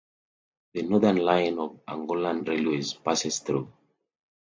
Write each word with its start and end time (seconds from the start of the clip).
The 0.73 0.81
northern 0.81 1.17
line 1.17 1.59
of 1.59 1.79
Angolan 1.87 2.43
Railways 2.47 2.93
passes 2.95 3.37
through. 3.37 3.71